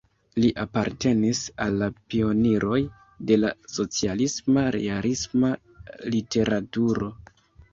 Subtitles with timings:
[0.43, 2.79] Li apartenis al la pioniroj
[3.33, 5.53] de la socialisma-realisma
[6.17, 7.13] literaturo.